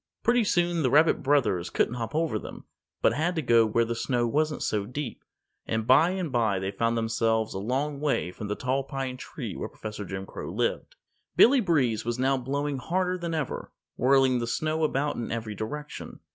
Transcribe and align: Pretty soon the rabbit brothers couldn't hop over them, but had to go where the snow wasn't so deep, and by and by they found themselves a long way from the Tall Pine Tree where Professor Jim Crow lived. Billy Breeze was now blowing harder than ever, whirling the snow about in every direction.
Pretty 0.23 0.43
soon 0.43 0.81
the 0.81 0.89
rabbit 0.89 1.21
brothers 1.21 1.69
couldn't 1.69 1.93
hop 1.93 2.15
over 2.15 2.39
them, 2.39 2.65
but 3.03 3.13
had 3.13 3.35
to 3.35 3.41
go 3.43 3.67
where 3.67 3.85
the 3.85 3.93
snow 3.93 4.25
wasn't 4.25 4.63
so 4.63 4.87
deep, 4.87 5.23
and 5.67 5.85
by 5.85 6.09
and 6.09 6.31
by 6.31 6.57
they 6.57 6.71
found 6.71 6.97
themselves 6.97 7.53
a 7.53 7.59
long 7.59 7.99
way 7.99 8.31
from 8.31 8.47
the 8.47 8.55
Tall 8.55 8.83
Pine 8.83 9.15
Tree 9.15 9.55
where 9.55 9.69
Professor 9.69 10.03
Jim 10.03 10.25
Crow 10.25 10.51
lived. 10.51 10.95
Billy 11.35 11.59
Breeze 11.59 12.03
was 12.03 12.17
now 12.17 12.35
blowing 12.35 12.79
harder 12.79 13.15
than 13.15 13.35
ever, 13.35 13.71
whirling 13.95 14.39
the 14.39 14.47
snow 14.47 14.83
about 14.83 15.17
in 15.17 15.31
every 15.31 15.53
direction. 15.53 16.19